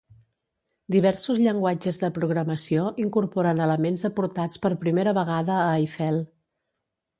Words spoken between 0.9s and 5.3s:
Diversos llenguatges de programació incorporen elements aportats per primera